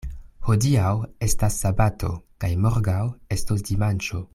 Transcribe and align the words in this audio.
Hodiaŭ 0.45 0.93
estas 1.27 1.59
sabato, 1.65 2.11
kaj 2.45 2.51
morgaŭ 2.67 3.01
estos 3.39 3.67
dimanĉo. 3.73 4.29